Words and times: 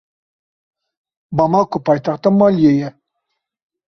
Bamako 1.37 1.77
paytexta 1.85 2.29
Maliyê 2.39 2.71
ye. 2.79 2.89